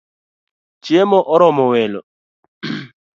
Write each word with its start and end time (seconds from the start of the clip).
Chiemo 0.83 1.19
oromo 1.33 1.63
welo 1.71 2.01